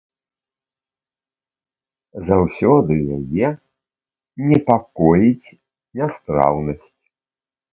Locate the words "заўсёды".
2.29-2.93